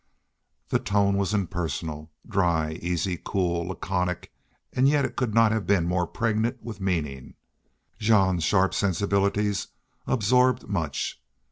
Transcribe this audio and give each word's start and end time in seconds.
The 0.69 0.79
tone 0.79 1.15
was 1.15 1.31
impersonal, 1.31 2.09
dry, 2.27 2.71
easy, 2.81 3.21
cool, 3.23 3.67
laconic, 3.67 4.31
and 4.73 4.89
yet 4.89 5.05
it 5.05 5.15
could 5.15 5.35
not 5.35 5.51
have 5.51 5.67
been 5.67 5.85
more 5.85 6.07
pregnant 6.07 6.63
with 6.63 6.81
meaning. 6.81 7.35
Jean's 7.99 8.43
sharp 8.43 8.73
sensibilities 8.73 9.67
absorbed 10.07 10.67
much. 10.67 11.21